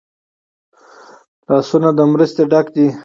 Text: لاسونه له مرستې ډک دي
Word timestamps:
لاسونه 1.47 1.89
له 1.97 2.03
مرستې 2.13 2.43
ډک 2.51 2.67
دي 2.75 2.85